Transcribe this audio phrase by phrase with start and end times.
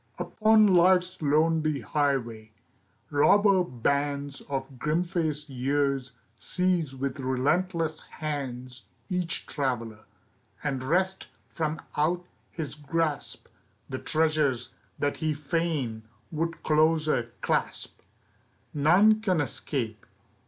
[0.17, 2.51] UPON Life's lonely highway,
[3.11, 10.05] robber bands Of grim faced years seize with relentless hands Each traveler,
[10.63, 13.47] and wrest from out his grasp
[13.89, 17.99] The treasures that he fain would closer clasp.
[18.73, 20.07] None can escape.